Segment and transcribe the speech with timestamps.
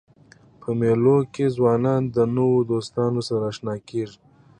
[0.59, 4.17] په مېلو کښي ځوانان د نوو دوستانو سره اشنا کېږي.